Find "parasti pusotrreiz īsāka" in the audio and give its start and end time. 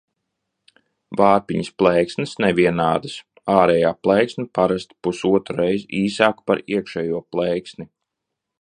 4.61-6.49